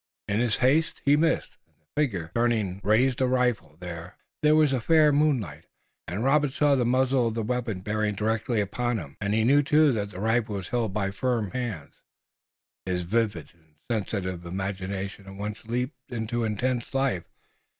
In 0.27 0.39
his 0.39 0.55
haste 0.57 0.99
he 1.05 1.15
missed, 1.15 1.57
and 1.67 1.75
the 1.77 1.85
figure, 2.01 2.31
turning, 2.33 2.81
raised 2.83 3.21
a 3.21 3.27
rifle. 3.27 3.77
There 3.79 4.15
was 4.41 4.73
a 4.73 4.81
fair 4.81 5.11
moonlight 5.13 5.65
and 6.07 6.23
Robert 6.23 6.53
saw 6.53 6.73
the 6.73 6.87
muzzle 6.87 7.27
of 7.27 7.35
the 7.35 7.43
weapon 7.43 7.81
bearing 7.81 8.15
directly 8.15 8.61
upon 8.61 8.97
him, 8.97 9.15
and 9.21 9.31
he 9.35 9.43
knew 9.43 9.61
too 9.61 9.91
that 9.91 10.09
the 10.09 10.19
rifle 10.19 10.55
was 10.55 10.69
held 10.69 10.91
by 10.91 11.11
firm 11.11 11.51
hands. 11.51 11.97
His 12.83 13.03
vivid 13.03 13.51
and 13.53 13.75
sensitive 13.91 14.43
imagination 14.43 15.27
at 15.27 15.35
once 15.35 15.65
leaped 15.65 16.11
into 16.11 16.45
intense 16.45 16.95
life. 16.95 17.25